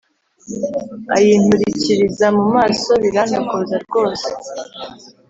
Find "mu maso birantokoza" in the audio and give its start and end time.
2.37-3.75